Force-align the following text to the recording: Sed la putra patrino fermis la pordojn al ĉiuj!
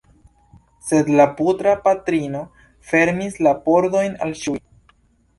Sed 0.85 1.09
la 1.17 1.25
putra 1.41 1.73
patrino 1.83 2.41
fermis 2.91 3.37
la 3.49 3.53
pordojn 3.69 4.17
al 4.27 4.33
ĉiuj! 4.41 4.57